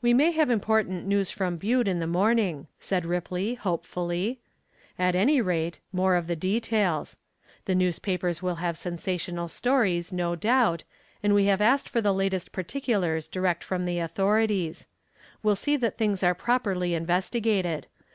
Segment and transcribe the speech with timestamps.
[0.00, 4.40] "We may have important news from Butte in the morning," said Ripley, hopefully;
[4.98, 7.18] "at any rate, more of the details.
[7.66, 10.84] The newspapers will have sensational stories no doubt,
[11.22, 14.86] and we have asked for the latest particulars direct from the authorities.
[15.42, 17.88] We'll see that things are properly investigated.